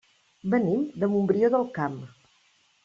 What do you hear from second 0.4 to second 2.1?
Venim de Montbrió del Camp.